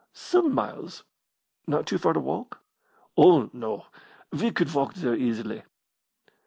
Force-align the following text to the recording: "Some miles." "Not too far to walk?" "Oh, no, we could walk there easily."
"Some 0.13 0.51
miles." 0.51 1.03
"Not 1.67 1.85
too 1.85 1.99
far 1.99 2.13
to 2.13 2.19
walk?" 2.19 2.57
"Oh, 3.15 3.51
no, 3.53 3.85
we 4.31 4.49
could 4.49 4.73
walk 4.73 4.95
there 4.95 5.13
easily." 5.13 5.61